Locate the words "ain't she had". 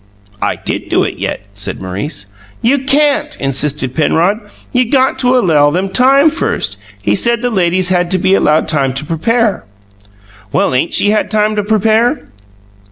10.73-11.29